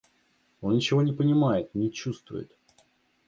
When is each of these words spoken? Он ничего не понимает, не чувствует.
Он 0.61 0.73
ничего 0.73 1.03
не 1.03 1.13
понимает, 1.13 1.75
не 1.75 1.91
чувствует. 1.91 2.51